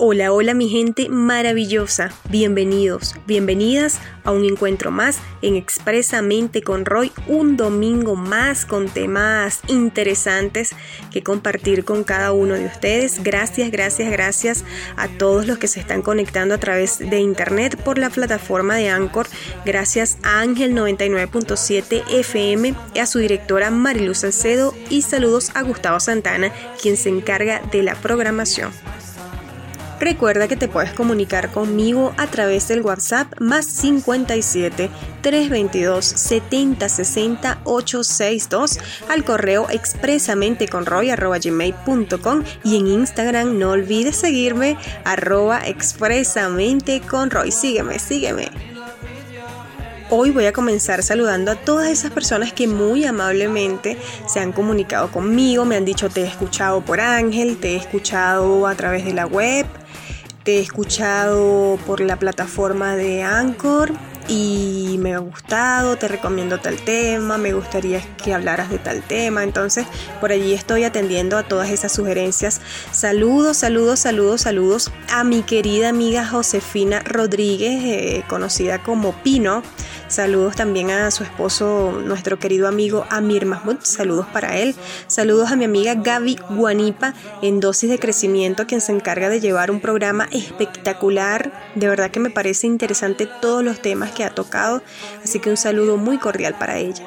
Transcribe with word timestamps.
Hola, 0.00 0.30
hola 0.30 0.54
mi 0.54 0.68
gente 0.68 1.08
maravillosa. 1.08 2.12
Bienvenidos, 2.30 3.16
bienvenidas 3.26 3.98
a 4.22 4.30
un 4.30 4.44
encuentro 4.44 4.92
más 4.92 5.18
en 5.42 5.56
Expresamente 5.56 6.62
con 6.62 6.84
Roy, 6.84 7.10
un 7.26 7.56
domingo 7.56 8.14
más 8.14 8.64
con 8.64 8.88
temas 8.88 9.60
interesantes 9.66 10.70
que 11.10 11.24
compartir 11.24 11.84
con 11.84 12.04
cada 12.04 12.30
uno 12.30 12.54
de 12.54 12.66
ustedes. 12.66 13.24
Gracias, 13.24 13.72
gracias, 13.72 14.08
gracias 14.12 14.64
a 14.96 15.08
todos 15.08 15.48
los 15.48 15.58
que 15.58 15.66
se 15.66 15.80
están 15.80 16.02
conectando 16.02 16.54
a 16.54 16.58
través 16.58 17.00
de 17.00 17.18
internet 17.18 17.76
por 17.82 17.98
la 17.98 18.10
plataforma 18.10 18.76
de 18.76 18.90
Anchor. 18.90 19.26
Gracias 19.66 20.18
a 20.22 20.38
Ángel 20.38 20.76
99.7 20.76 22.04
FM 22.08 22.72
y 22.94 22.98
a 23.00 23.06
su 23.06 23.18
directora 23.18 23.72
Mariluz 23.72 24.18
Salcedo 24.18 24.74
y 24.90 25.02
saludos 25.02 25.50
a 25.56 25.62
Gustavo 25.62 25.98
Santana, 25.98 26.52
quien 26.80 26.96
se 26.96 27.08
encarga 27.08 27.60
de 27.72 27.82
la 27.82 27.96
programación. 27.96 28.70
Recuerda 30.00 30.46
que 30.46 30.56
te 30.56 30.68
puedes 30.68 30.92
comunicar 30.92 31.50
conmigo 31.50 32.14
a 32.16 32.26
través 32.28 32.68
del 32.68 32.82
WhatsApp 32.82 33.40
más 33.40 33.66
57 33.66 34.90
322 35.22 36.04
70 36.04 36.88
60 36.88 37.58
862 37.64 38.78
al 39.08 39.24
correo 39.24 39.66
expresamente 39.70 40.68
con 40.68 40.84
gmail.com 40.84 42.44
y 42.64 42.76
en 42.76 42.86
Instagram 42.86 43.58
no 43.58 43.72
olvides 43.72 44.16
seguirme 44.16 44.76
arroba 45.04 45.66
expresamente 45.66 47.00
con 47.00 47.30
Roy. 47.30 47.50
Sígueme, 47.50 47.98
sígueme. 47.98 48.67
Hoy 50.10 50.30
voy 50.30 50.46
a 50.46 50.54
comenzar 50.54 51.02
saludando 51.02 51.50
a 51.50 51.54
todas 51.54 51.90
esas 51.90 52.10
personas 52.10 52.54
que 52.54 52.66
muy 52.66 53.04
amablemente 53.04 53.98
se 54.26 54.40
han 54.40 54.52
comunicado 54.52 55.12
conmigo, 55.12 55.66
me 55.66 55.76
han 55.76 55.84
dicho 55.84 56.08
te 56.08 56.22
he 56.22 56.26
escuchado 56.26 56.80
por 56.80 56.98
Ángel, 56.98 57.58
te 57.58 57.74
he 57.74 57.76
escuchado 57.76 58.66
a 58.66 58.74
través 58.74 59.04
de 59.04 59.12
la 59.12 59.26
web, 59.26 59.66
te 60.44 60.56
he 60.56 60.60
escuchado 60.60 61.78
por 61.86 62.00
la 62.00 62.16
plataforma 62.16 62.96
de 62.96 63.22
Anchor 63.22 63.92
y 64.28 64.96
me 64.98 65.14
ha 65.14 65.18
gustado, 65.18 65.96
te 65.96 66.08
recomiendo 66.08 66.58
tal 66.58 66.76
tema, 66.76 67.36
me 67.36 67.52
gustaría 67.52 68.00
que 68.16 68.34
hablaras 68.34 68.70
de 68.70 68.78
tal 68.78 69.02
tema. 69.02 69.42
Entonces, 69.42 69.86
por 70.20 70.32
allí 70.32 70.52
estoy 70.52 70.84
atendiendo 70.84 71.36
a 71.36 71.42
todas 71.42 71.70
esas 71.70 71.92
sugerencias. 71.92 72.60
Saludos, 72.92 73.56
saludos, 73.58 74.00
saludos, 74.00 74.42
saludos 74.42 74.90
a 75.10 75.24
mi 75.24 75.42
querida 75.42 75.88
amiga 75.88 76.26
Josefina 76.26 77.00
Rodríguez, 77.00 77.82
eh, 77.84 78.24
conocida 78.28 78.82
como 78.82 79.12
Pino. 79.22 79.62
Saludos 80.08 80.56
también 80.56 80.90
a 80.90 81.10
su 81.10 81.22
esposo, 81.22 81.92
nuestro 82.02 82.38
querido 82.38 82.66
amigo 82.66 83.04
Amir 83.10 83.44
Mahmoud. 83.44 83.80
Saludos 83.82 84.26
para 84.32 84.56
él. 84.56 84.74
Saludos 85.06 85.52
a 85.52 85.56
mi 85.56 85.66
amiga 85.66 85.94
Gaby 85.94 86.38
Guanipa 86.48 87.12
en 87.42 87.60
dosis 87.60 87.90
de 87.90 87.98
crecimiento, 87.98 88.66
quien 88.66 88.80
se 88.80 88.92
encarga 88.92 89.28
de 89.28 89.40
llevar 89.40 89.70
un 89.70 89.80
programa 89.80 90.26
espectacular. 90.32 91.52
De 91.74 91.88
verdad 91.88 92.10
que 92.10 92.20
me 92.20 92.30
parece 92.30 92.66
interesante 92.66 93.28
todos 93.42 93.62
los 93.62 93.82
temas 93.82 94.10
que 94.12 94.24
ha 94.24 94.30
tocado. 94.30 94.82
Así 95.22 95.40
que 95.40 95.50
un 95.50 95.58
saludo 95.58 95.98
muy 95.98 96.16
cordial 96.16 96.56
para 96.58 96.78
ella. 96.78 97.04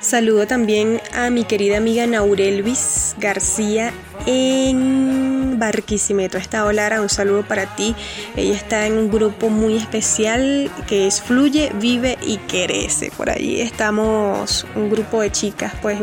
Saludo 0.00 0.46
también 0.46 1.00
a 1.14 1.30
mi 1.30 1.44
querida 1.44 1.78
amiga 1.78 2.06
Naurelvis 2.06 3.16
García 3.18 3.94
en 4.26 5.35
Barquisimeto. 5.56 6.38
Esta 6.38 6.70
Lara, 6.72 7.00
un 7.00 7.08
saludo 7.08 7.42
para 7.42 7.74
ti. 7.76 7.94
Ella 8.36 8.54
está 8.54 8.86
en 8.86 8.94
un 8.94 9.10
grupo 9.10 9.48
muy 9.48 9.76
especial 9.76 10.70
que 10.88 11.06
es 11.06 11.20
Fluye, 11.20 11.72
Vive 11.80 12.18
y 12.22 12.38
Crece. 12.38 13.10
Por 13.16 13.30
allí 13.30 13.60
estamos 13.60 14.66
un 14.74 14.90
grupo 14.90 15.20
de 15.20 15.30
chicas, 15.30 15.72
pues 15.82 15.98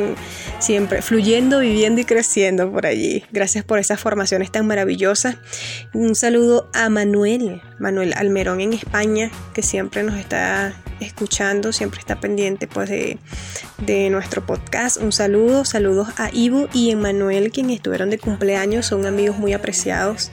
siempre 0.60 1.02
fluyendo, 1.02 1.60
viviendo 1.60 2.02
y 2.02 2.06
creciendo 2.06 2.72
por 2.72 2.86
allí. 2.86 3.24
Gracias 3.32 3.64
por 3.64 3.80
esas 3.80 4.00
formaciones 4.00 4.52
tan 4.52 4.66
maravillosas. 4.68 5.36
Un 5.94 6.16
saludo 6.16 6.70
a 6.74 6.90
Manuel, 6.90 7.62
Manuel 7.80 8.14
Almerón 8.16 8.62
en 8.62 8.74
España, 8.74 9.30
que 9.54 9.62
siempre 9.62 10.04
nos 10.04 10.18
está 10.18 10.74
escuchando, 11.00 11.74
siempre 11.74 12.00
está 12.00 12.20
pendiente 12.20 12.68
pues 12.68 12.90
de, 12.90 13.18
de 13.80 14.10
nuestro 14.10 14.46
podcast. 14.46 14.98
Un 14.98 15.12
saludo, 15.12 15.66
saludos 15.66 16.10
a 16.18 16.30
Ivo 16.34 16.68
y 16.74 16.92
Emanuel, 16.92 17.52
quienes 17.52 17.78
estuvieron 17.78 18.10
de 18.10 18.18
cumpleaños, 18.18 18.86
son 18.86 19.06
amigos 19.06 19.38
muy 19.38 19.54
apreciados 19.54 20.32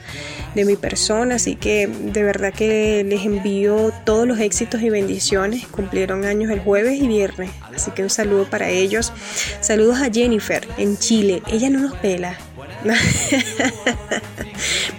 de 0.55 0.65
mi 0.65 0.75
persona, 0.75 1.35
así 1.35 1.55
que 1.55 1.87
de 1.87 2.23
verdad 2.23 2.53
que 2.53 3.03
les 3.03 3.25
envío 3.25 3.91
todos 4.05 4.27
los 4.27 4.39
éxitos 4.39 4.81
y 4.81 4.89
bendiciones. 4.89 5.67
Cumplieron 5.67 6.25
años 6.25 6.51
el 6.51 6.59
jueves 6.59 7.01
y 7.01 7.07
viernes, 7.07 7.51
así 7.75 7.91
que 7.91 8.03
un 8.03 8.09
saludo 8.09 8.49
para 8.49 8.69
ellos. 8.69 9.13
Saludos 9.61 10.01
a 10.01 10.11
Jennifer 10.11 10.67
en 10.77 10.97
Chile, 10.97 11.41
ella 11.47 11.69
no 11.69 11.79
nos 11.79 11.93
pela. 11.97 12.37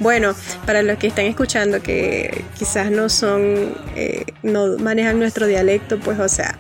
bueno, 0.03 0.35
para 0.67 0.83
los 0.83 0.99
que 0.99 1.07
están 1.07 1.27
escuchando 1.27 1.83
que 1.83 2.45
quizás 2.59 2.91
no 2.91 3.09
son, 3.09 3.75
eh, 3.97 4.25
no 4.43 4.79
manejan 4.79 5.19
nuestro 5.19 5.47
dialecto, 5.47 5.99
pues 5.99 6.19
o 6.19 6.29
sea, 6.29 6.59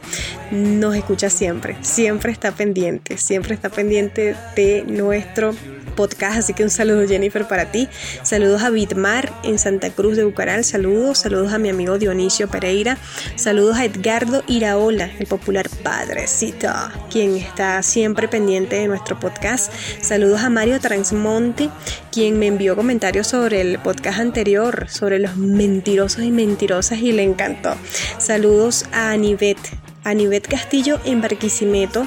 nos 0.52 0.94
escucha 0.94 1.30
siempre, 1.30 1.76
siempre 1.80 2.30
está 2.30 2.52
pendiente, 2.52 3.16
siempre 3.16 3.54
está 3.54 3.70
pendiente 3.70 4.36
de 4.54 4.84
nuestro 4.86 5.54
podcast. 5.92 6.38
Así 6.38 6.54
que 6.54 6.62
un 6.62 6.70
saludo 6.70 7.06
Jennifer 7.06 7.46
para 7.46 7.70
ti. 7.70 7.88
Saludos 8.22 8.62
a 8.62 8.70
Bitmar 8.70 9.32
en 9.44 9.58
Santa 9.58 9.90
Cruz 9.90 10.16
de 10.16 10.24
Bucaral. 10.24 10.64
Saludos. 10.64 11.18
Saludos 11.18 11.52
a 11.52 11.58
mi 11.58 11.68
amigo 11.68 11.98
Dionisio 11.98 12.48
Pereira. 12.48 12.98
Saludos 13.36 13.76
a 13.76 13.84
Edgardo 13.84 14.42
Iraola, 14.46 15.10
el 15.18 15.26
popular 15.26 15.68
padrecito, 15.82 16.68
quien 17.10 17.36
está 17.36 17.82
siempre 17.82 18.28
pendiente 18.28 18.76
de 18.76 18.88
nuestro 18.88 19.18
podcast. 19.18 19.72
Saludos 20.00 20.40
a 20.40 20.50
Mario 20.50 20.80
Transmonte, 20.80 21.70
quien 22.10 22.38
me 22.38 22.46
envió 22.46 22.76
comentarios 22.76 23.28
sobre 23.28 23.60
el 23.60 23.78
podcast 23.78 24.20
anterior, 24.20 24.86
sobre 24.88 25.18
los 25.18 25.36
mentirosos 25.36 26.24
y 26.24 26.30
mentirosas 26.30 26.98
y 26.98 27.12
le 27.12 27.22
encantó. 27.22 27.74
Saludos 28.18 28.86
a 28.92 29.10
Anivet, 29.12 29.58
Anivet 30.04 30.46
Castillo 30.48 30.98
en 31.04 31.20
Barquisimeto. 31.20 32.06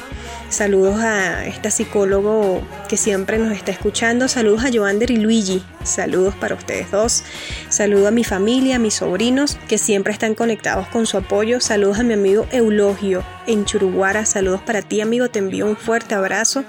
Saludos 0.56 1.02
a 1.02 1.46
esta 1.48 1.70
psicólogo 1.70 2.62
que 2.88 2.96
siempre 2.96 3.38
nos 3.38 3.52
está 3.52 3.74
escuchando. 3.74 4.30
Saludos 4.30 4.64
a 4.64 4.72
Joander 4.72 5.12
y 5.12 5.18
Luigi. 5.18 5.62
Saludos 5.84 6.34
para 6.34 6.56
ustedes 6.56 6.90
dos. 6.92 7.24
Saludo 7.68 8.08
a 8.08 8.12
mi 8.12 8.24
familia, 8.24 8.78
a 8.78 8.80
mis 8.80 8.94
sobrinos 8.94 9.58
que 9.68 9.78
siempre 9.78 10.14
están 10.14 10.34
conectados 10.34 10.88
con 10.88 11.08
su 11.08 11.18
apoyo. 11.18 11.60
Saludos 11.60 12.00
a 12.00 12.04
mi 12.04 12.14
amigo 12.14 12.48
Eulogio 12.52 13.22
en 13.48 13.66
Churuguara. 13.66 14.26
Saludos 14.26 14.62
para 14.62 14.82
ti, 14.82 15.02
amigo. 15.02 15.30
Te 15.30 15.40
envío 15.40 15.66
un 15.66 15.76
fuerte 15.76 16.16
abrazo. 16.16 16.64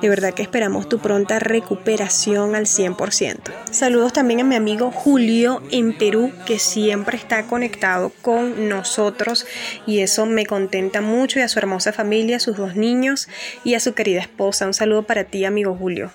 De 0.00 0.08
verdad 0.08 0.34
que 0.34 0.42
esperamos 0.42 0.88
tu 0.88 1.00
pronta 1.00 1.40
recuperación 1.40 2.54
al 2.54 2.66
100%. 2.66 3.38
Saludos 3.72 4.12
también 4.12 4.40
a 4.40 4.44
mi 4.44 4.54
amigo 4.54 4.92
Julio 4.92 5.62
en 5.70 5.98
Perú 5.98 6.32
que 6.46 6.60
siempre 6.60 7.16
está 7.16 7.42
conectado 7.46 8.12
con 8.22 8.68
nosotros 8.68 9.46
y 9.84 9.98
eso 9.98 10.26
me 10.26 10.46
contenta 10.46 11.00
mucho 11.00 11.40
y 11.40 11.42
a 11.42 11.48
su 11.48 11.58
hermosa 11.58 11.92
familia, 11.92 12.36
a 12.36 12.40
sus 12.40 12.56
dos 12.56 12.76
niños 12.76 13.28
y 13.64 13.74
a 13.74 13.80
su 13.80 13.94
querida 13.94 14.20
esposa. 14.20 14.66
Un 14.66 14.74
saludo 14.74 15.04
para 15.04 15.24
ti, 15.24 15.44
amigo 15.44 15.74
Julio. 15.74 16.10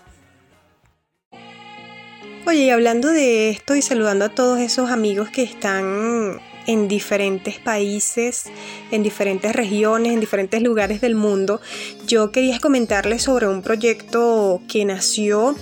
Oye, 2.48 2.62
y 2.62 2.70
hablando 2.70 3.10
de 3.10 3.50
esto 3.50 3.76
y 3.76 3.82
saludando 3.82 4.24
a 4.24 4.30
todos 4.30 4.60
esos 4.60 4.90
amigos 4.90 5.30
que 5.30 5.44
están 5.44 6.40
en 6.66 6.88
diferentes 6.88 7.60
países, 7.60 8.46
en 8.92 9.04
diferentes 9.04 9.54
regiones, 9.54 10.14
en 10.14 10.22
diferentes 10.22 10.62
lugares 10.62 11.02
del 11.02 11.16
mundo, 11.16 11.60
yo 12.06 12.32
quería 12.32 12.60
comentarles 12.60 13.24
sobre 13.24 13.48
un 13.48 13.62
proyecto 13.62 14.62
que 14.70 14.86
nació 14.86 15.58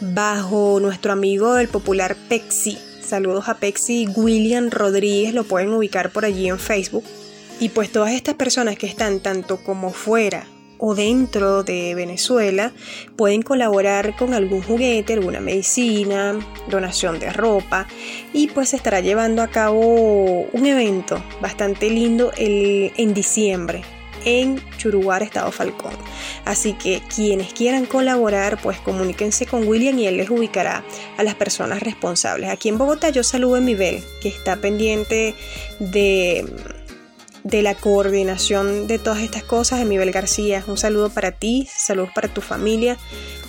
bajo 0.00 0.78
nuestro 0.80 1.12
amigo 1.12 1.58
el 1.58 1.66
popular 1.66 2.16
Pexi. 2.28 2.78
Saludos 3.02 3.48
a 3.48 3.56
Pexi 3.56 4.06
William 4.14 4.70
Rodríguez, 4.70 5.34
lo 5.34 5.42
pueden 5.42 5.72
ubicar 5.72 6.10
por 6.10 6.24
allí 6.24 6.48
en 6.48 6.58
Facebook. 6.58 7.04
Y 7.58 7.70
pues 7.70 7.90
todas 7.90 8.12
estas 8.12 8.34
personas 8.34 8.78
que 8.78 8.86
están 8.86 9.18
tanto 9.18 9.56
como 9.64 9.90
fuera 9.90 10.46
o 10.78 10.94
dentro 10.94 11.62
de 11.62 11.94
Venezuela 11.94 12.72
pueden 13.16 13.42
colaborar 13.42 14.16
con 14.16 14.34
algún 14.34 14.62
juguete, 14.62 15.14
alguna 15.14 15.40
medicina, 15.40 16.38
donación 16.68 17.18
de 17.18 17.30
ropa 17.30 17.86
y 18.32 18.48
pues 18.48 18.70
se 18.70 18.76
estará 18.76 19.00
llevando 19.00 19.42
a 19.42 19.48
cabo 19.48 20.46
un 20.52 20.66
evento 20.66 21.22
bastante 21.40 21.90
lindo 21.90 22.32
el, 22.36 22.92
en 22.96 23.14
diciembre 23.14 23.82
en 24.24 24.60
Churuguar, 24.76 25.22
Estado 25.22 25.50
Falcón. 25.52 25.92
Así 26.44 26.72
que 26.74 27.02
quienes 27.14 27.52
quieran 27.52 27.86
colaborar, 27.86 28.60
pues 28.60 28.78
comuníquense 28.78 29.46
con 29.46 29.66
William 29.66 29.98
y 29.98 30.06
él 30.06 30.16
les 30.16 30.30
ubicará 30.30 30.84
a 31.16 31.22
las 31.22 31.34
personas 31.34 31.80
responsables. 31.80 32.50
Aquí 32.50 32.68
en 32.68 32.78
Bogotá 32.78 33.10
yo 33.10 33.22
saludo 33.22 33.56
a 33.56 33.60
Mibel, 33.60 34.02
que 34.20 34.28
está 34.28 34.56
pendiente 34.56 35.34
de 35.78 36.46
de 37.48 37.62
la 37.62 37.74
coordinación 37.74 38.86
de 38.86 38.98
todas 38.98 39.22
estas 39.22 39.42
cosas, 39.42 39.80
Emibel 39.80 40.12
García. 40.12 40.62
Un 40.66 40.76
saludo 40.76 41.08
para 41.08 41.32
ti, 41.32 41.66
saludos 41.74 42.10
para 42.14 42.28
tu 42.28 42.42
familia. 42.42 42.98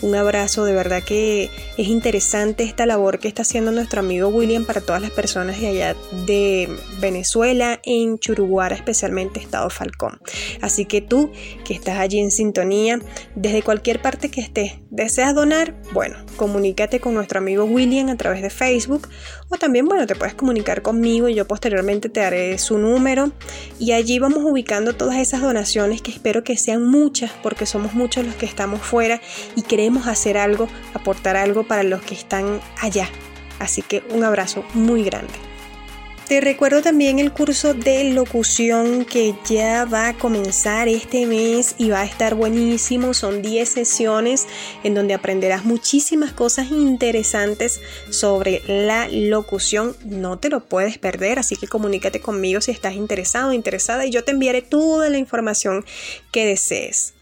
Un 0.02 0.16
abrazo, 0.16 0.64
de 0.64 0.72
verdad 0.72 1.04
que 1.04 1.50
es 1.78 1.88
interesante 1.90 2.64
esta 2.64 2.86
labor 2.86 3.20
que 3.20 3.28
está 3.28 3.42
haciendo 3.42 3.74
nuestro 3.74 4.00
amigo 4.00 4.30
William 4.30 4.64
para 4.64 4.80
todas 4.80 5.02
las 5.02 5.12
personas 5.12 5.60
de 5.60 5.68
allá 5.68 5.98
de 6.26 6.70
Venezuela, 7.02 7.82
en 7.84 8.18
Churuguara, 8.18 8.74
especialmente 8.74 9.42
Estado 9.42 9.70
Falcón. 9.70 10.22
Así 10.62 10.86
que 10.86 11.02
tú 11.02 11.32
que 11.66 11.74
estás 11.74 12.00
allí 12.00 12.20
en 12.20 12.32
sintonía, 12.32 13.02
desde 13.36 13.62
cualquier 13.62 14.02
parte 14.02 14.32
que 14.32 14.40
estés, 14.40 14.76
deseas 14.90 15.36
donar, 15.36 15.76
bueno, 15.92 16.16
comunícate 16.38 17.02
con 17.02 17.14
nuestro 17.16 17.40
amigo 17.40 17.66
William 17.66 18.08
a 18.08 18.16
través 18.16 18.42
de 18.42 18.50
Facebook 18.50 19.10
o 19.50 19.58
también, 19.58 19.88
bueno, 19.88 20.06
te 20.06 20.16
puedes 20.16 20.36
comunicar 20.36 20.82
conmigo 20.82 21.28
y 21.28 21.36
yo 21.36 21.48
posteriormente 21.48 22.08
te 22.10 22.20
daré 22.20 22.58
su 22.60 22.78
número 22.78 23.32
y 23.80 23.94
allí 23.94 24.20
vamos 24.20 24.44
ubicando 24.44 24.94
todas 24.94 25.18
esas 25.18 25.42
donaciones 25.42 26.02
que 26.02 26.12
espero 26.12 26.44
que 26.44 26.56
sean 26.56 26.86
muchas 26.86 27.32
porque 27.44 27.66
somos 27.66 27.94
muchos 27.94 28.26
los 28.26 28.36
que 28.36 28.46
estamos 28.46 28.82
fuera 28.82 29.22
y 29.56 29.64
queremos 29.64 30.08
hacer 30.08 30.38
algo, 30.38 30.68
aportar 30.94 31.36
algo 31.36 31.64
para 31.64 31.84
los 31.84 32.02
que 32.02 32.14
están 32.14 32.62
allá. 32.80 33.10
Así 33.60 33.82
que 33.82 34.04
un 34.14 34.24
abrazo 34.24 34.64
muy 34.74 35.04
grande. 35.04 35.49
Te 36.30 36.42
recuerdo 36.42 36.84
también 36.84 37.18
el 37.18 37.34
curso 37.34 37.74
de 37.74 38.14
locución 38.14 39.04
que 39.04 39.34
ya 39.50 39.86
va 39.86 40.10
a 40.10 40.14
comenzar 40.14 40.88
este 40.88 41.26
mes 41.26 41.74
y 41.80 41.90
va 41.90 42.02
a 42.02 42.06
estar 42.06 42.36
buenísimo. 42.36 43.16
Son 43.16 43.42
10 43.42 43.68
sesiones 43.68 44.46
en 44.84 44.94
donde 44.94 45.16
aprenderás 45.16 45.66
muchísimas 45.66 46.32
cosas 46.32 46.70
interesantes 46.70 47.82
sobre 48.12 48.62
la 48.68 49.08
locución. 49.10 49.96
No 50.06 50.38
te 50.38 50.50
lo 50.50 50.60
puedes 50.60 51.00
perder, 51.00 51.40
así 51.40 51.56
que 51.56 51.68
comunícate 51.68 52.22
conmigo 52.22 52.62
si 52.62 52.70
estás 52.70 52.94
interesado 52.94 53.50
o 53.50 53.54
interesada 53.54 54.06
y 54.06 54.12
yo 54.12 54.24
te 54.24 54.30
enviaré 54.30 54.62
toda 54.62 55.10
la 55.10 55.18
información 55.18 55.84
que 56.32 56.46
desees. 56.46 57.16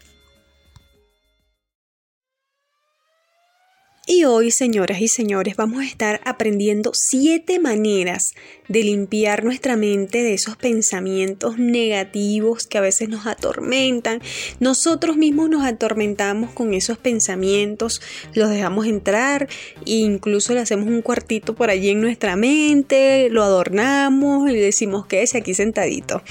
Y 4.10 4.24
hoy, 4.24 4.50
señoras 4.50 5.02
y 5.02 5.08
señores, 5.08 5.54
vamos 5.56 5.82
a 5.82 5.84
estar 5.84 6.22
aprendiendo 6.24 6.92
siete 6.94 7.58
maneras 7.58 8.32
de 8.66 8.82
limpiar 8.82 9.44
nuestra 9.44 9.76
mente 9.76 10.22
de 10.22 10.32
esos 10.32 10.56
pensamientos 10.56 11.58
negativos 11.58 12.66
que 12.66 12.78
a 12.78 12.80
veces 12.80 13.10
nos 13.10 13.26
atormentan. 13.26 14.22
Nosotros 14.60 15.18
mismos 15.18 15.50
nos 15.50 15.62
atormentamos 15.62 16.52
con 16.52 16.72
esos 16.72 16.96
pensamientos, 16.96 18.00
los 18.32 18.48
dejamos 18.48 18.86
entrar 18.86 19.46
e 19.84 19.96
incluso 19.96 20.54
le 20.54 20.60
hacemos 20.60 20.86
un 20.86 21.02
cuartito 21.02 21.54
por 21.54 21.68
allí 21.68 21.90
en 21.90 22.00
nuestra 22.00 22.34
mente, 22.34 23.28
lo 23.28 23.42
adornamos 23.42 24.50
y 24.50 24.54
decimos 24.56 25.04
que 25.04 25.22
es 25.22 25.34
aquí 25.34 25.52
sentadito. 25.52 26.22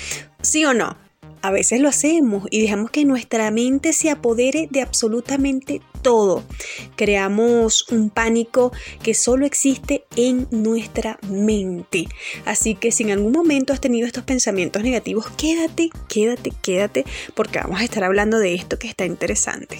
¿Sí 0.41 0.65
o 0.65 0.73
no? 0.73 0.97
A 1.43 1.51
veces 1.51 1.79
lo 1.79 1.89
hacemos 1.89 2.47
y 2.49 2.61
dejamos 2.61 2.89
que 2.89 3.05
nuestra 3.05 3.51
mente 3.51 3.93
se 3.93 4.09
apodere 4.09 4.67
de 4.71 4.81
absolutamente 4.81 5.81
todo. 6.01 6.43
Creamos 6.95 7.87
un 7.89 8.09
pánico 8.09 8.71
que 9.03 9.13
solo 9.13 9.45
existe 9.45 10.05
en 10.15 10.47
nuestra 10.51 11.19
mente. 11.29 12.07
Así 12.45 12.75
que 12.75 12.91
si 12.91 13.03
en 13.03 13.11
algún 13.11 13.31
momento 13.31 13.73
has 13.73 13.81
tenido 13.81 14.07
estos 14.07 14.23
pensamientos 14.23 14.83
negativos, 14.83 15.27
quédate, 15.37 15.89
quédate, 16.07 16.51
quédate, 16.61 17.05
porque 17.33 17.59
vamos 17.59 17.81
a 17.81 17.83
estar 17.83 18.03
hablando 18.03 18.39
de 18.39 18.53
esto 18.53 18.79
que 18.79 18.87
está 18.87 19.05
interesante. 19.05 19.79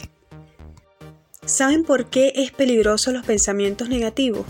¿Saben 1.46 1.86
por 1.86 2.10
qué 2.10 2.34
es 2.36 2.52
peligroso 2.52 3.14
los 3.14 3.26
pensamientos 3.26 3.88
negativos? 3.88 4.46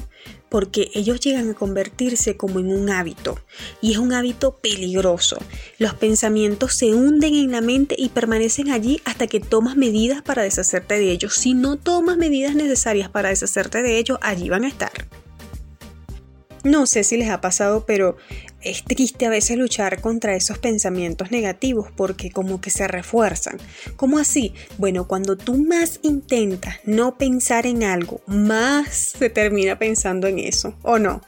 Porque 0.49 0.89
ellos 0.93 1.19
llegan 1.19 1.49
a 1.49 1.53
convertirse 1.53 2.37
como 2.37 2.59
en 2.59 2.71
un 2.71 2.89
hábito 2.89 3.39
y 3.81 3.91
es 3.91 3.97
un 3.97 4.13
hábito 4.13 4.57
peligroso. 4.57 5.37
Los 5.77 5.93
pensamientos 5.93 6.75
se 6.77 6.93
hunden 6.93 7.35
en 7.35 7.51
la 7.51 7.61
mente 7.61 7.95
y 7.97 8.09
permanecen 8.09 8.69
allí 8.69 9.01
hasta 9.05 9.27
que 9.27 9.39
tomas 9.39 9.75
medidas 9.75 10.21
para 10.21 10.43
deshacerte 10.43 10.95
de 10.95 11.11
ellos. 11.11 11.33
Si 11.35 11.53
no 11.53 11.77
tomas 11.77 12.17
medidas 12.17 12.55
necesarias 12.55 13.09
para 13.09 13.29
deshacerte 13.29 13.81
de 13.81 13.97
ellos, 13.97 14.17
allí 14.21 14.49
van 14.49 14.63
a 14.63 14.69
estar. 14.69 14.91
No 16.67 16.85
sé 16.85 17.05
si 17.05 17.15
les 17.15 17.29
ha 17.29 17.39
pasado, 17.39 17.85
pero 17.85 18.17
es 18.61 18.83
triste 18.83 19.25
a 19.25 19.29
veces 19.29 19.57
luchar 19.57 20.01
contra 20.01 20.35
esos 20.35 20.57
pensamientos 20.57 21.31
negativos 21.31 21.93
porque 21.95 22.29
como 22.29 22.59
que 22.59 22.71
se 22.71 22.89
refuerzan. 22.89 23.57
¿Cómo 23.95 24.19
así? 24.19 24.53
Bueno, 24.77 25.07
cuando 25.07 25.37
tú 25.37 25.63
más 25.63 26.01
intentas 26.03 26.75
no 26.83 27.17
pensar 27.17 27.65
en 27.67 27.85
algo, 27.85 28.19
más 28.27 29.13
se 29.17 29.29
termina 29.29 29.79
pensando 29.79 30.27
en 30.27 30.39
eso, 30.39 30.75
¿o 30.81 30.99
no? 30.99 31.21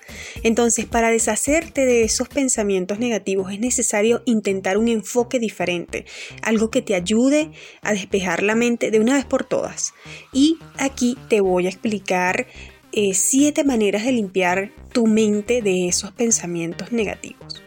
Entonces, 0.43 0.85
para 0.87 1.09
deshacerte 1.09 1.85
de 1.85 2.03
esos 2.03 2.27
pensamientos 2.27 2.99
negativos 2.99 3.53
es 3.53 3.61
necesario 3.61 4.21
intentar 4.25 4.77
un 4.77 4.89
enfoque 4.89 5.39
diferente, 5.39 6.03
algo 6.41 6.69
que 6.69 6.81
te 6.81 6.95
ayude 6.95 7.51
a 7.81 7.93
despejar 7.93 8.43
la 8.43 8.55
mente 8.55 8.91
de 8.91 8.99
una 8.99 9.13
vez 9.13 9.23
por 9.23 9.45
todas. 9.45 9.93
Y 10.33 10.57
aquí 10.77 11.17
te 11.29 11.39
voy 11.39 11.67
a 11.67 11.69
explicar 11.69 12.45
eh, 12.91 13.13
siete 13.13 13.63
maneras 13.63 14.05
de 14.05 14.11
limpiar 14.11 14.71
tu 14.91 15.07
mente 15.07 15.61
de 15.61 15.87
esos 15.87 16.11
pensamientos 16.11 16.91
negativos. 16.91 17.63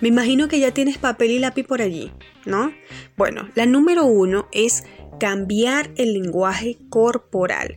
Me 0.00 0.08
imagino 0.08 0.48
que 0.48 0.58
ya 0.58 0.72
tienes 0.72 0.98
papel 0.98 1.30
y 1.30 1.38
lápiz 1.38 1.64
por 1.64 1.80
allí, 1.80 2.10
¿no? 2.44 2.72
Bueno, 3.16 3.48
la 3.54 3.66
número 3.66 4.04
uno 4.04 4.48
es 4.50 4.84
cambiar 5.20 5.90
el 5.96 6.14
lenguaje 6.14 6.78
corporal. 6.88 7.76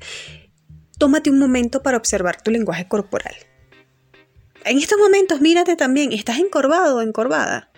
Tómate 0.97 1.29
un 1.29 1.37
momento 1.37 1.83
para 1.83 1.97
observar 1.97 2.41
tu 2.41 2.49
lenguaje 2.49 2.87
corporal. 2.87 3.35
En 4.63 4.79
estos 4.79 4.97
momentos, 4.97 5.41
mírate 5.41 5.75
también, 5.75 6.11
estás 6.11 6.39
encorvado 6.39 6.97
o 6.97 7.01
encorvada, 7.01 7.69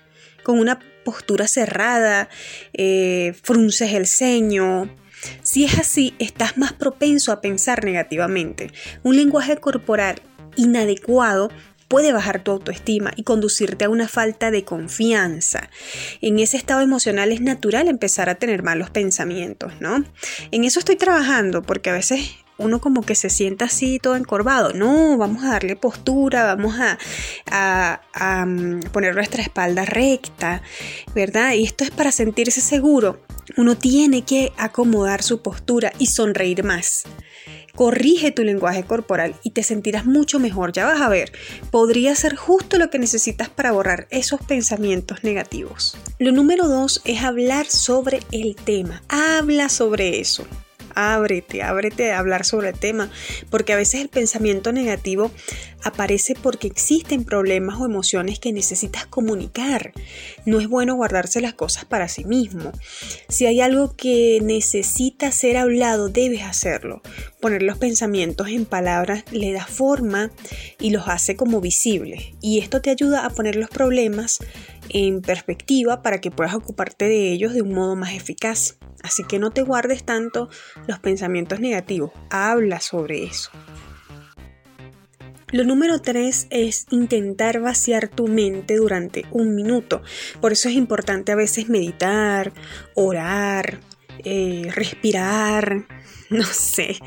con 0.43 0.57
una 0.59 0.79
postura 1.03 1.47
cerrada, 1.49 2.29
eh, 2.71 3.33
frunces 3.43 3.91
el 3.93 4.07
ceño, 4.07 4.89
si 5.41 5.65
es 5.65 5.77
así, 5.79 6.15
estás 6.19 6.57
más 6.57 6.73
propenso 6.73 7.31
a 7.31 7.41
pensar 7.41 7.83
negativamente. 7.83 8.71
Un 9.03 9.15
lenguaje 9.15 9.57
corporal 9.57 10.21
inadecuado 10.55 11.49
puede 11.87 12.11
bajar 12.11 12.43
tu 12.43 12.51
autoestima 12.51 13.11
y 13.15 13.23
conducirte 13.23 13.85
a 13.85 13.89
una 13.89 14.07
falta 14.07 14.51
de 14.51 14.63
confianza. 14.63 15.69
En 16.21 16.39
ese 16.39 16.57
estado 16.57 16.81
emocional 16.81 17.31
es 17.31 17.41
natural 17.41 17.87
empezar 17.87 18.29
a 18.29 18.35
tener 18.35 18.63
malos 18.63 18.89
pensamientos, 18.89 19.73
¿no? 19.79 20.03
En 20.51 20.63
eso 20.63 20.79
estoy 20.79 20.97
trabajando 20.97 21.61
porque 21.61 21.89
a 21.89 21.93
veces 21.93 22.29
uno 22.57 22.79
como 22.79 23.01
que 23.01 23.15
se 23.15 23.29
sienta 23.29 23.65
así 23.65 23.99
todo 23.99 24.15
encorvado. 24.15 24.73
No, 24.73 25.17
vamos 25.17 25.43
a 25.43 25.51
darle 25.51 25.75
postura, 25.75 26.43
vamos 26.43 26.75
a, 26.79 26.97
a, 28.13 28.45
mm, 28.45 28.81
poner 28.91 29.15
nuestra 29.15 29.41
espalda 29.41 29.85
recta, 29.85 30.61
¿verdad? 31.13 31.53
Y 31.53 31.63
esto 31.63 31.83
es 31.83 31.91
para 31.91 32.11
sentirse 32.11 32.61
seguro. 32.61 33.21
Uno 33.55 33.77
tiene 33.77 34.23
que 34.23 34.51
acomodar 34.57 35.23
su 35.23 35.41
postura 35.41 35.93
y 35.99 36.07
sonreír 36.07 36.63
más. 36.63 37.03
Corrige 37.75 38.31
tu 38.31 38.43
lenguaje 38.43 38.83
corporal 38.83 39.35
y 39.43 39.51
te 39.51 39.61
sentirás 39.61 40.05
mucho 40.05 40.39
mejor. 40.39 40.73
Ya 40.73 40.85
vas 40.85 40.99
a 40.99 41.09
ver, 41.09 41.31
podría 41.69 42.15
ser 42.15 42.35
justo 42.35 42.79
lo 42.79 42.89
que 42.89 42.97
necesitas 42.97 43.49
para 43.49 43.71
borrar 43.71 44.07
esos 44.09 44.41
pensamientos 44.41 45.23
negativos. 45.23 45.95
Lo 46.17 46.31
número 46.31 46.67
dos 46.67 47.01
es 47.05 47.21
hablar 47.21 47.67
sobre 47.67 48.21
el 48.31 48.55
tema. 48.55 49.03
Habla 49.09 49.69
sobre 49.69 50.19
eso 50.19 50.47
ábrete, 50.97 51.61
ábrete 51.61 52.11
a 52.11 52.19
hablar 52.19 52.43
sobre 52.43 52.69
el 52.69 52.79
tema, 52.79 53.11
porque 53.49 53.73
a 53.73 53.77
veces 53.77 54.01
el 54.01 54.09
pensamiento 54.09 54.71
negativo 54.71 55.31
aparece 55.83 56.33
porque 56.41 56.67
existen 56.67 57.23
problemas 57.23 57.79
o 57.79 57.85
emociones 57.85 58.39
que 58.39 58.51
necesitas 58.51 59.05
comunicar. 59.05 59.93
No 60.45 60.59
es 60.59 60.67
bueno 60.67 60.95
guardarse 60.95 61.39
las 61.39 61.53
cosas 61.53 61.85
para 61.85 62.07
sí 62.07 62.25
mismo. 62.25 62.71
Si 63.29 63.45
hay 63.45 63.61
algo 63.61 63.95
que 63.95 64.39
necesita 64.41 65.31
ser 65.31 65.57
hablado, 65.57 66.09
debes 66.09 66.43
hacerlo. 66.43 67.01
Poner 67.39 67.61
los 67.61 67.77
pensamientos 67.77 68.47
en 68.49 68.65
palabras 68.65 69.23
le 69.31 69.53
da 69.53 69.65
forma 69.65 70.31
y 70.79 70.89
los 70.89 71.07
hace 71.07 71.35
como 71.35 71.61
visibles. 71.61 72.31
Y 72.41 72.59
esto 72.59 72.81
te 72.81 72.89
ayuda 72.89 73.25
a 73.25 73.29
poner 73.29 73.55
los 73.55 73.69
problemas 73.69 74.39
en 74.89 75.21
perspectiva 75.21 76.01
para 76.01 76.21
que 76.21 76.31
puedas 76.31 76.55
ocuparte 76.55 77.05
de 77.05 77.31
ellos 77.31 77.53
de 77.53 77.61
un 77.61 77.73
modo 77.73 77.95
más 77.95 78.13
eficaz. 78.13 78.77
Así 79.03 79.23
que 79.23 79.39
no 79.39 79.51
te 79.51 79.61
guardes 79.61 80.03
tanto 80.03 80.49
los 80.87 80.99
pensamientos 80.99 81.59
negativos, 81.59 82.11
habla 82.29 82.79
sobre 82.79 83.23
eso. 83.23 83.51
Lo 85.49 85.63
número 85.63 86.01
tres 86.01 86.47
es 86.49 86.87
intentar 86.89 87.61
vaciar 87.61 88.09
tu 88.09 88.27
mente 88.27 88.75
durante 88.75 89.25
un 89.31 89.55
minuto. 89.55 90.01
Por 90.41 90.51
eso 90.51 90.67
es 90.67 90.75
importante 90.75 91.31
a 91.31 91.37
veces 91.37 91.69
meditar, 91.69 92.51
orar, 92.95 93.79
eh, 94.25 94.69
respirar, 94.75 95.87
no 96.29 96.43
sé 96.43 96.97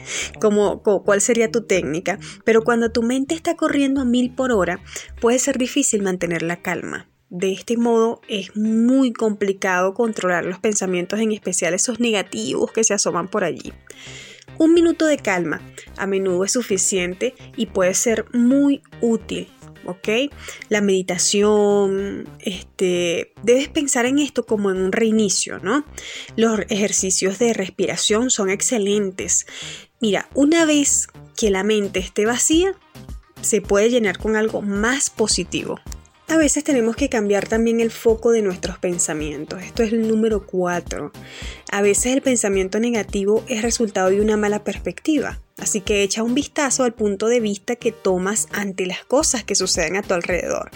cómo, 0.40 0.82
cuál 0.82 1.20
sería 1.20 1.50
tu 1.50 1.66
técnica, 1.66 2.18
pero 2.42 2.62
cuando 2.62 2.90
tu 2.90 3.02
mente 3.02 3.34
está 3.34 3.56
corriendo 3.56 4.00
a 4.00 4.06
mil 4.06 4.34
por 4.34 4.52
hora, 4.52 4.80
puede 5.20 5.38
ser 5.38 5.58
difícil 5.58 6.02
mantener 6.02 6.40
la 6.40 6.62
calma. 6.62 7.09
De 7.30 7.52
este 7.52 7.76
modo 7.76 8.20
es 8.28 8.56
muy 8.56 9.12
complicado 9.12 9.94
controlar 9.94 10.44
los 10.44 10.58
pensamientos, 10.58 11.20
en 11.20 11.32
especial 11.32 11.74
esos 11.74 12.00
negativos 12.00 12.72
que 12.72 12.84
se 12.84 12.94
asoman 12.94 13.28
por 13.28 13.44
allí. 13.44 13.72
Un 14.58 14.74
minuto 14.74 15.06
de 15.06 15.16
calma 15.16 15.62
a 15.96 16.06
menudo 16.06 16.44
es 16.44 16.52
suficiente 16.52 17.34
y 17.56 17.66
puede 17.66 17.94
ser 17.94 18.26
muy 18.34 18.82
útil 19.00 19.48
¿ok? 19.86 20.32
La 20.68 20.80
meditación, 20.80 22.28
este, 22.40 23.32
debes 23.42 23.68
pensar 23.68 24.06
en 24.06 24.18
esto 24.18 24.44
como 24.44 24.70
en 24.70 24.78
un 24.78 24.92
reinicio, 24.92 25.58
¿no? 25.60 25.84
Los 26.36 26.60
ejercicios 26.68 27.38
de 27.38 27.52
respiración 27.52 28.30
son 28.30 28.50
excelentes. 28.50 29.46
Mira, 30.00 30.28
una 30.34 30.64
vez 30.64 31.08
que 31.36 31.50
la 31.50 31.62
mente 31.62 31.98
esté 31.98 32.26
vacía, 32.26 32.74
se 33.40 33.60
puede 33.62 33.90
llenar 33.90 34.18
con 34.18 34.36
algo 34.36 34.62
más 34.62 35.10
positivo. 35.10 35.80
A 36.30 36.36
veces 36.36 36.62
tenemos 36.62 36.94
que 36.94 37.08
cambiar 37.08 37.48
también 37.48 37.80
el 37.80 37.90
foco 37.90 38.30
de 38.30 38.40
nuestros 38.40 38.78
pensamientos. 38.78 39.60
Esto 39.64 39.82
es 39.82 39.92
el 39.92 40.06
número 40.06 40.46
4. 40.46 41.10
A 41.72 41.82
veces 41.82 42.06
el 42.14 42.22
pensamiento 42.22 42.78
negativo 42.78 43.42
es 43.48 43.62
resultado 43.62 44.10
de 44.10 44.20
una 44.20 44.36
mala 44.36 44.62
perspectiva. 44.62 45.40
Así 45.58 45.80
que 45.80 46.04
echa 46.04 46.22
un 46.22 46.36
vistazo 46.36 46.84
al 46.84 46.94
punto 46.94 47.26
de 47.26 47.40
vista 47.40 47.74
que 47.74 47.90
tomas 47.90 48.46
ante 48.52 48.86
las 48.86 49.04
cosas 49.04 49.42
que 49.42 49.56
suceden 49.56 49.96
a 49.96 50.02
tu 50.02 50.14
alrededor. 50.14 50.70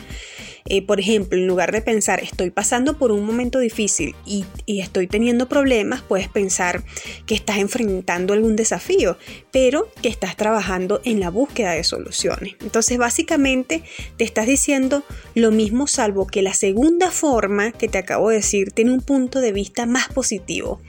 Eh, 0.67 0.81
por 0.81 0.99
ejemplo, 0.99 1.39
en 1.39 1.47
lugar 1.47 1.73
de 1.73 1.83
pensar 1.83 2.21
estoy 2.21 2.49
pasando 2.49 2.97
por 2.97 3.13
un 3.13 3.27
momento 3.27 3.59
difícil 3.59 4.15
y, 4.25 4.47
estoy 4.67 5.07
teniendo 5.07 5.47
problemas, 5.47 6.01
puedes 6.01 6.29
pensar 6.29 6.83
que 7.27 7.35
estás 7.35 7.59
enfrentando 7.59 8.33
algún 8.33 8.57
desafío, 8.57 9.19
pero 9.53 9.89
que 10.01 10.09
estás 10.09 10.37
trabajando 10.37 11.03
en 11.05 11.21
la 11.21 11.29
búsqueda 11.29 11.73
de 11.73 11.85
soluciones. 11.85 12.57
Entonces, 12.63 12.97
básicamente 12.97 13.83
te 14.17 14.25
estás 14.25 14.47
diciendo 14.47 15.05
lo 15.35 15.51
mismo, 15.51 15.87
salvo 15.87 16.27
que 16.27 16.41
la 16.41 16.55
segunda 16.55 17.11
forma 17.11 17.73
que 17.73 17.89
te 17.89 17.99
acabo 17.99 18.31
de 18.31 18.37
decir 18.37 18.73
tiene 18.73 18.93
un 18.93 19.03
punto 19.03 19.41
de 19.41 19.53
vista 19.53 19.85
más 19.85 20.09
positivo. 20.09 20.81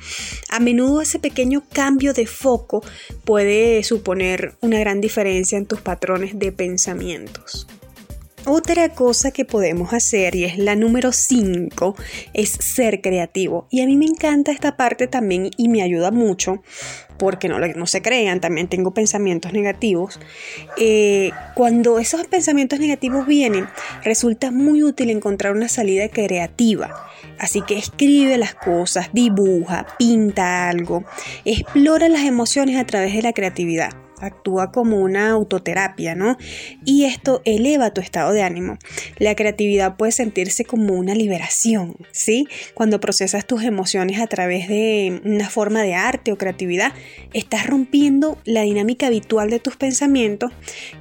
A 0.50 0.62
menudo 0.62 1.01
ese 1.01 1.20
pequeño 1.20 1.63
cambio 1.74 2.13
de 2.13 2.27
foco 2.27 2.82
puede 3.25 3.84
suponer 3.84 4.55
una 4.62 4.79
gran 4.79 5.01
diferencia 5.01 5.58
en 5.58 5.65
tus 5.65 5.82
patrones 5.82 6.39
de 6.39 6.53
pensamientos. 6.53 7.67
Otra 8.47 8.89
cosa 8.89 9.31
que 9.31 9.43
podemos 9.43 9.91
hacer, 9.91 10.35
y 10.35 10.43
es 10.43 10.59
la 10.59 10.75
número 10.75 11.11
5, 11.11 11.95
es 12.33 12.49
ser 12.51 13.01
creativo. 13.01 13.67
Y 13.71 13.81
a 13.81 13.87
mí 13.87 13.97
me 13.97 14.05
encanta 14.05 14.51
esta 14.51 14.77
parte 14.77 15.07
también 15.07 15.49
y 15.57 15.67
me 15.67 15.81
ayuda 15.81 16.11
mucho, 16.11 16.61
porque 17.17 17.49
no, 17.49 17.57
no 17.57 17.87
se 17.87 18.03
crean, 18.03 18.41
también 18.41 18.67
tengo 18.67 18.93
pensamientos 18.93 19.51
negativos. 19.51 20.19
Eh, 20.77 21.31
cuando 21.55 21.97
esos 21.97 22.27
pensamientos 22.27 22.79
negativos 22.79 23.25
vienen, 23.25 23.67
resulta 24.03 24.51
muy 24.51 24.83
útil 24.83 25.09
encontrar 25.09 25.53
una 25.53 25.67
salida 25.67 26.07
creativa. 26.09 27.09
Así 27.39 27.63
que 27.63 27.79
escribe 27.79 28.37
las 28.37 28.53
cosas, 28.53 29.09
dibuja, 29.11 29.87
pinta 29.97 30.69
algo, 30.69 31.03
explora 31.45 32.09
las 32.09 32.21
emociones 32.21 32.77
a 32.77 32.85
través 32.85 33.15
de 33.15 33.23
la 33.23 33.33
creatividad 33.33 34.04
actúa 34.19 34.72
como 34.72 34.98
una 35.01 35.29
autoterapia, 35.29 36.15
¿no? 36.15 36.38
Y 36.84 37.05
esto 37.05 37.41
eleva 37.45 37.93
tu 37.93 38.01
estado 38.01 38.34
de 38.34 38.43
ánimo. 38.43 38.77
La 39.17 39.36
creatividad 39.36 39.98
puede 39.98 40.12
sentirse 40.12 40.65
como 40.65 40.93
una 40.93 41.15
liberación, 41.15 41.95
¿sí? 42.12 42.48
Cuando 42.74 43.00
procesas 43.00 43.45
tus 43.45 43.63
emociones 43.63 44.19
a 44.19 44.27
través 44.27 44.67
de 44.67 45.22
una 45.25 45.50
forma 45.50 45.81
de 45.81 45.95
arte 45.95 46.31
o 46.31 46.38
creatividad, 46.38 46.93
estás 47.34 47.67
rompiendo 47.67 48.38
la 48.45 48.62
dinámica 48.62 49.07
habitual 49.07 49.50
de 49.50 49.60
tus 49.60 49.75
pensamientos 49.77 50.51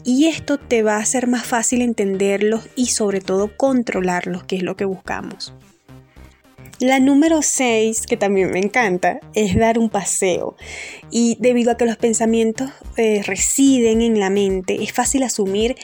y 0.04 0.26
esto 0.26 0.59
te 0.59 0.83
va 0.83 0.97
a 0.97 1.00
hacer 1.00 1.26
más 1.26 1.44
fácil 1.44 1.83
entenderlos 1.83 2.68
y 2.76 2.87
sobre 2.87 3.21
todo 3.21 3.56
controlarlos, 3.56 4.44
que 4.44 4.56
es 4.56 4.62
lo 4.62 4.76
que 4.76 4.85
buscamos. 4.85 5.54
La 6.85 7.00
número 7.00 7.41
6, 7.41 8.03
que 8.07 8.19
también 8.19 8.50
me 8.50 8.59
encanta, 8.59 9.19
es 9.33 9.57
dar 9.57 9.79
un 9.79 9.88
paseo. 9.88 10.55
Y 11.11 11.38
debido 11.41 11.71
a 11.71 11.79
que 11.79 11.87
los 11.87 11.97
pensamientos 11.97 12.69
eh, 12.99 13.23
residen 13.25 14.03
en 14.03 14.21
la 14.21 14.29
mente, 14.29 14.83
es 14.83 14.93
fácil 14.93 15.23
asumir 15.23 15.76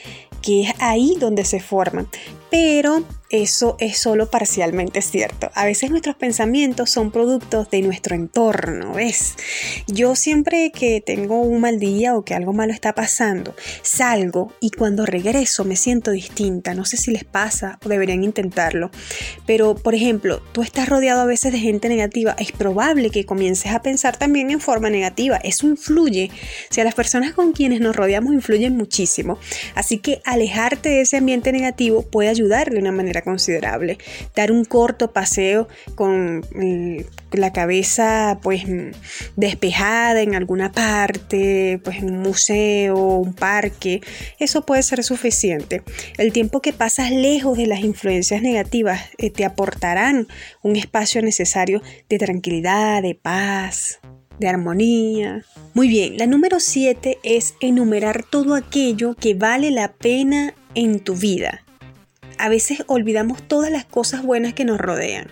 que 0.42 0.64
es 0.64 0.75
ahí 0.78 1.16
donde 1.19 1.47
se 1.47 1.59
forman. 1.59 2.07
Pero 2.50 3.02
eso 3.30 3.76
es 3.78 3.96
solo 3.96 4.28
parcialmente 4.28 5.02
cierto. 5.02 5.50
A 5.54 5.64
veces 5.64 5.90
nuestros 5.90 6.16
pensamientos 6.16 6.90
son 6.90 7.12
productos 7.12 7.70
de 7.70 7.80
nuestro 7.82 8.16
entorno, 8.16 8.94
¿ves? 8.94 9.37
Yo 9.87 10.16
siempre 10.16 10.72
que 10.72 11.00
tengo 11.00 11.40
un 11.40 11.60
mal 11.60 11.78
día 11.78 12.16
o 12.16 12.25
que 12.25 12.34
algo 12.34 12.52
malo 12.52 12.72
está 12.72 12.92
pasando, 12.92 13.54
salgo 13.82 14.52
y 14.60 14.70
cuando 14.70 15.06
regreso 15.06 15.64
me 15.64 15.76
siento 15.76 16.10
distinta. 16.10 16.75
No 16.75 16.84
sé 16.84 16.96
si 16.96 17.12
les 17.12 17.25
pasa 17.25 17.78
o 17.84 17.88
deberían 17.88 18.25
intentarlo. 18.25 18.90
Pero, 19.46 19.76
por 19.76 19.94
ejemplo, 19.94 20.42
tú 20.52 20.62
estás 20.62 20.88
rodeado 20.88 21.20
a 21.20 21.26
veces 21.26 21.52
de 21.52 21.58
gente 21.58 21.88
negativa. 21.88 22.34
Es 22.38 22.50
probable 22.50 23.10
que 23.10 23.25
comiences 23.26 23.72
a 23.72 23.82
pensar 23.82 24.16
también 24.16 24.50
en 24.50 24.60
forma 24.60 24.90
negativa. 24.90 25.37
Eso 25.37 25.66
influye. 25.68 26.30
O 26.68 26.75
sea, 26.75 26.84
las 26.84 26.94
personas 26.94 27.32
con 27.34 27.52
quienes 27.52 27.80
nos 27.80 27.94
rodeamos 27.94 28.34
influyen 28.34 28.76
muchísimo. 28.76 29.38
Así 29.76 29.99
que 29.99 30.20
alejarte 30.25 30.88
de 30.88 31.02
ese 31.02 31.16
ambiente 31.16 31.52
negativo 31.52 32.02
puede 32.02 32.28
ayudar 32.28 32.70
de 32.70 32.78
una 32.78 32.90
manera 32.90 33.19
considerable. 33.22 33.98
Dar 34.34 34.52
un 34.52 34.64
corto 34.64 35.12
paseo 35.12 35.68
con 35.94 36.42
la 37.32 37.52
cabeza 37.52 38.38
pues 38.42 38.64
despejada 39.36 40.20
en 40.20 40.34
alguna 40.34 40.72
parte, 40.72 41.80
pues 41.84 41.98
en 41.98 42.14
un 42.14 42.20
museo, 42.20 42.96
un 42.96 43.34
parque, 43.34 44.00
eso 44.38 44.64
puede 44.66 44.82
ser 44.82 45.02
suficiente. 45.04 45.82
El 46.18 46.32
tiempo 46.32 46.60
que 46.60 46.72
pasas 46.72 47.10
lejos 47.10 47.56
de 47.56 47.66
las 47.66 47.80
influencias 47.80 48.42
negativas 48.42 49.02
eh, 49.18 49.30
te 49.30 49.44
aportarán 49.44 50.28
un 50.62 50.76
espacio 50.76 51.22
necesario 51.22 51.82
de 52.08 52.18
tranquilidad, 52.18 53.02
de 53.02 53.14
paz, 53.14 54.00
de 54.38 54.48
armonía. 54.48 55.44
Muy 55.74 55.88
bien, 55.88 56.16
la 56.16 56.26
número 56.26 56.60
7 56.60 57.18
es 57.22 57.54
enumerar 57.60 58.24
todo 58.24 58.54
aquello 58.54 59.14
que 59.14 59.34
vale 59.34 59.70
la 59.70 59.92
pena 59.92 60.54
en 60.74 61.00
tu 61.00 61.14
vida 61.14 61.62
a 62.40 62.49
veces 62.49 62.82
olvidamos 62.87 63.42
todas 63.47 63.70
las 63.70 63.85
cosas 63.85 64.23
buenas 64.23 64.54
que 64.54 64.64
nos 64.64 64.78
rodean. 64.78 65.28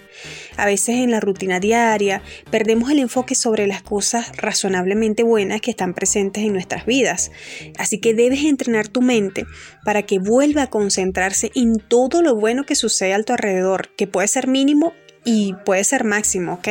A 0.57 0.67
veces 0.67 0.97
en 0.97 1.11
la 1.11 1.21
rutina 1.21 1.61
diaria 1.61 2.23
perdemos 2.51 2.91
el 2.91 2.99
enfoque 2.99 3.35
sobre 3.35 3.67
las 3.67 3.83
cosas 3.83 4.37
razonablemente 4.37 5.23
buenas 5.23 5.61
que 5.61 5.71
están 5.71 5.95
presentes 5.95 6.45
en 6.45 6.53
nuestras 6.53 6.85
vidas. 6.85 7.31
Así 7.79 7.99
que 7.99 8.15
debes 8.15 8.45
entrenar 8.45 8.89
tu 8.89 9.01
mente 9.01 9.47
para 9.85 10.03
que 10.03 10.19
vuelva 10.19 10.65
a 10.65 10.71
concentrarse 10.71 11.51
en 11.55 11.79
todo 11.79 12.23
lo 12.23 12.35
bueno 12.37 12.65
que 12.65 12.75
sucede 12.75 13.15
a 13.15 13.23
tu 13.23 13.33
alrededor, 13.33 13.95
que 13.97 14.07
puede 14.07 14.29
ser 14.29 14.47
mínimo 14.47 14.93
y 15.25 15.55
puede 15.65 15.85
ser 15.85 16.05
máximo, 16.05 16.55
¿ok? 16.55 16.69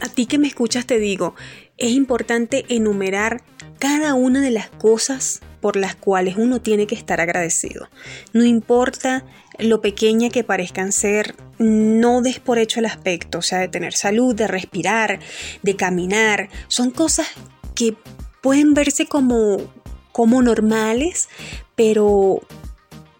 A 0.00 0.08
ti 0.08 0.26
que 0.26 0.38
me 0.38 0.48
escuchas 0.48 0.86
te 0.86 0.98
digo, 0.98 1.34
es 1.76 1.90
importante 1.90 2.64
enumerar 2.68 3.42
cada 3.78 4.14
una 4.14 4.40
de 4.40 4.50
las 4.50 4.70
cosas 4.70 5.40
por 5.60 5.76
las 5.76 5.94
cuales 5.94 6.36
uno 6.36 6.60
tiene 6.60 6.86
que 6.86 6.94
estar 6.94 7.20
agradecido. 7.20 7.88
No 8.32 8.44
importa 8.44 9.24
lo 9.62 9.80
pequeña 9.80 10.30
que 10.30 10.44
parezcan 10.44 10.92
ser, 10.92 11.34
no 11.58 12.22
des 12.22 12.40
por 12.40 12.58
hecho 12.58 12.80
el 12.80 12.86
aspecto, 12.86 13.38
o 13.38 13.42
sea, 13.42 13.58
de 13.58 13.68
tener 13.68 13.94
salud, 13.94 14.34
de 14.34 14.46
respirar, 14.46 15.20
de 15.62 15.76
caminar, 15.76 16.48
son 16.68 16.90
cosas 16.90 17.26
que 17.74 17.96
pueden 18.40 18.74
verse 18.74 19.06
como, 19.06 19.58
como 20.12 20.42
normales, 20.42 21.28
pero 21.76 22.40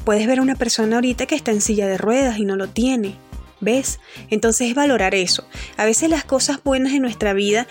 puedes 0.04 0.26
ver 0.26 0.38
a 0.38 0.42
una 0.42 0.56
persona 0.56 0.96
ahorita 0.96 1.26
que 1.26 1.34
está 1.34 1.50
en 1.50 1.60
silla 1.60 1.86
de 1.86 1.98
ruedas 1.98 2.38
y 2.38 2.44
no 2.44 2.56
lo 2.56 2.68
tiene. 2.68 3.16
¿Ves? 3.62 4.00
Entonces 4.30 4.68
es 4.70 4.74
valorar 4.74 5.14
eso. 5.14 5.46
A 5.76 5.84
veces 5.84 6.08
las 6.08 6.24
cosas 6.24 6.64
buenas 6.64 6.94
en 6.94 7.02
nuestra 7.02 7.34
vida 7.34 7.66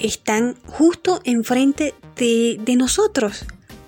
están 0.00 0.56
justo 0.64 1.20
enfrente 1.24 1.92
de, 2.16 2.58
de 2.58 2.76
nosotros 2.76 3.44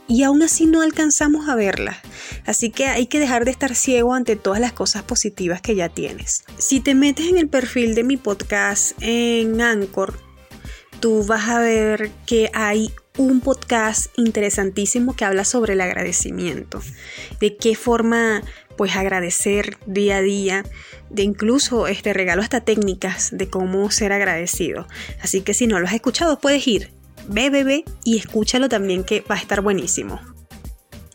y 0.09 0.23
aún 0.23 0.43
así 0.43 0.67
no 0.67 0.81
alcanzamos 0.81 1.49
a 1.49 1.55
verlas. 1.55 1.99
Así 2.47 2.71
que 2.71 2.87
hay 2.87 3.07
que 3.07 3.21
dejar 3.21 3.45
de 3.45 3.51
estar 3.51 3.75
ciego 3.75 4.15
ante 4.15 4.35
todas 4.35 4.61
las 4.61 4.73
cosas 4.73 5.03
positivas 5.03 5.61
que 5.61 5.77
ya 5.77 5.91
tienes. 5.91 6.45
Si 6.57 6.81
te 6.81 6.95
metes 6.95 7.29
en 7.29 7.37
el 7.37 7.49
perfil 7.49 7.95
de 7.95 8.05
mi 8.05 8.17
podcast 8.17 8.93
en 9.01 9.61
Anchor, 9.61 10.19
tú 10.99 11.25
vas 11.25 11.49
a 11.49 11.61
ver 11.61 12.11
que 12.27 12.51
hay 12.55 12.91
un 13.19 13.41
podcast 13.41 14.07
interesantísimo 14.17 15.15
que 15.15 15.25
habla 15.25 15.45
sobre 15.45 15.75
el 15.75 15.81
agradecimiento, 15.81 16.81
de 17.41 17.57
qué 17.57 17.75
forma 17.75 18.43
pues 18.77 18.97
agradecer 18.97 19.77
día 19.87 20.19
a 20.19 20.23
día, 20.23 20.65
de 21.11 21.25
incluso 21.25 21.89
este 21.89 22.13
regalo 22.13 22.43
hasta 22.43 22.61
técnicas 22.61 23.31
de 23.33 23.51
cómo 23.51 23.91
ser 23.91 24.13
agradecido. 24.13 24.87
Así 25.21 25.41
que 25.41 25.53
si 25.53 25.67
no 25.67 25.81
lo 25.81 25.87
has 25.87 25.95
escuchado 25.95 26.39
puedes 26.39 26.67
ir 26.67 26.98
ve, 27.29 27.51
ve, 27.51 27.85
y 28.05 28.17
escúchalo 28.17 28.69
también 28.69 29.05
que 29.05 29.21
va 29.21 29.37
a 29.37 29.39
estar 29.39 29.61
buenísimo. 29.61 30.21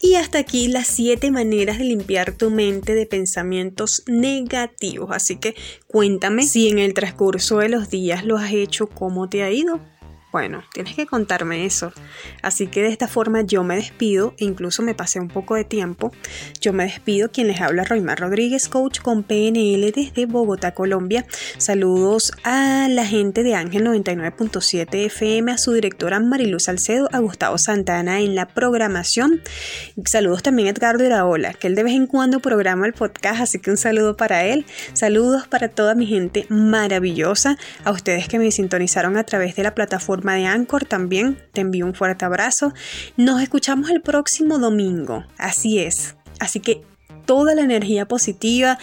Y 0.02 0.16
hasta 0.16 0.38
aquí 0.38 0.68
las 0.68 0.88
7 0.88 1.32
maneras 1.32 1.78
de 1.78 1.86
limpiar 1.86 2.34
tu 2.34 2.50
mente 2.50 2.94
de 2.94 3.06
pensamientos 3.06 4.04
negativos. 4.06 5.12
Así 5.14 5.38
que 5.38 5.56
cuéntame 5.88 6.44
si 6.44 6.68
en 6.68 6.80
el 6.80 6.94
transcurso 6.94 7.60
de 7.60 7.70
los 7.70 7.90
días 7.90 8.26
lo 8.26 8.38
has 8.38 8.52
hecho, 8.52 8.88
cómo 8.88 9.30
te 9.30 9.44
ha 9.44 9.50
ido. 9.50 9.80
Bueno, 10.34 10.64
tienes 10.74 10.96
que 10.96 11.06
contarme 11.06 11.64
eso. 11.64 11.94
Así 12.42 12.66
que 12.66 12.82
de 12.82 12.88
esta 12.88 13.08
forma 13.08 13.44
yo 13.44 13.64
me 13.64 13.76
despido, 13.76 14.34
e 14.40 14.46
incluso 14.46 14.82
me 14.82 14.96
pasé 14.96 15.20
un 15.20 15.28
poco 15.28 15.54
de 15.54 15.64
tiempo. 15.64 16.12
Yo 16.60 16.74
me 16.74 16.86
despido, 16.86 17.30
quien 17.30 17.46
les 17.46 17.62
habla 17.62 17.84
Roymar 17.84 18.20
Rodríguez, 18.20 18.68
coach 18.68 19.00
con 19.00 19.22
PNL 19.22 19.92
desde 19.92 20.26
Bogotá, 20.26 20.74
Colombia. 20.74 21.28
Saludos 21.60 22.32
a 22.44 22.88
la 22.90 23.06
gente 23.06 23.44
de 23.44 23.54
Ángel 23.54 23.86
99.7 23.86 25.06
FM, 25.06 25.52
a 25.52 25.60
su 25.60 25.72
directora 25.72 26.20
Mariluz 26.20 26.64
Salcedo, 26.64 27.10
a 27.12 27.20
Gustavo 27.20 27.60
Santana 27.60 28.20
en 28.20 28.34
la 28.34 28.48
programación. 28.48 29.40
Saludos 30.04 30.42
también 30.42 30.68
a 30.68 30.72
Edgardo 30.72 31.06
Iraola, 31.06 31.54
que 31.54 31.68
él 31.68 31.76
de 31.76 31.84
vez 31.84 31.94
en 31.94 32.08
cuando 32.08 32.40
programa 32.40 32.88
el 32.88 32.94
podcast, 32.94 33.40
así 33.40 33.60
que 33.60 33.70
un 33.70 33.78
saludo 33.78 34.18
para 34.18 34.46
él. 34.46 34.66
Saludos 34.94 35.48
para 35.48 35.70
toda 35.70 35.94
mi 35.94 36.08
gente 36.08 36.48
maravillosa, 36.50 37.56
a 37.84 37.92
ustedes 37.92 38.28
que 38.28 38.40
me 38.40 38.50
sintonizaron 38.50 39.16
a 39.16 39.26
través 39.26 39.56
de 39.56 39.62
la 39.62 39.76
de 40.32 40.46
Anchor 40.46 40.86
también. 40.86 41.38
Te 41.52 41.62
envío 41.62 41.86
un 41.86 41.94
fuerte 41.94 42.26
abrazo. 42.26 42.74
Nos 43.18 43.42
escuchamos 43.42 43.90
el 43.90 44.02
próximo 44.02 44.58
domingo. 44.58 45.26
Así 45.38 45.80
es. 45.80 46.16
Así 46.40 46.60
que 46.60 46.82
toda 47.26 47.54
la 47.56 47.62
energía 47.62 48.08
positiva, 48.08 48.78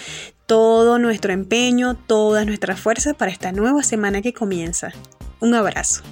todo 0.46 0.98
nuestro 0.98 1.32
empeño, 1.32 1.94
todas 1.94 2.46
nuestras 2.46 2.78
fuerzas 2.78 3.14
para 3.16 3.30
esta 3.30 3.52
nueva 3.52 3.82
semana 3.82 4.22
que 4.22 4.32
comienza. 4.32 4.92
Un 5.40 5.54
abrazo. 5.54 6.02